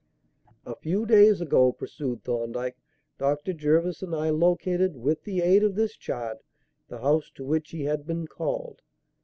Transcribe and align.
"A 0.65 0.75
few 0.77 1.05
days 1.05 1.41
ago," 1.41 1.71
pursued 1.71 2.23
Thorndyke, 2.23 2.75
"Dr. 3.19 3.53
Jervis 3.53 4.01
and 4.01 4.15
I 4.15 4.31
located, 4.31 4.97
with 4.97 5.25
the 5.25 5.41
aid 5.43 5.63
of 5.63 5.75
this 5.75 5.95
chart, 5.95 6.39
the 6.87 7.01
house 7.01 7.29
to 7.35 7.43
which 7.45 7.69
he 7.69 7.83
had 7.83 8.07
been 8.07 8.25
called. 8.25 8.81